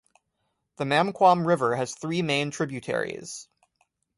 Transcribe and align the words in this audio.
The 0.77 0.83
Mamquam 0.85 1.45
River 1.45 1.75
has 1.75 1.93
three 1.93 2.23
main 2.23 2.49
tributaries. 2.49 3.47